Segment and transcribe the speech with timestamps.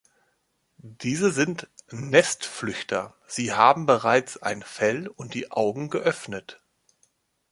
[0.79, 6.59] Diese sind Nestflüchter, sie haben bereits ein Fell und die Augen geöffnet.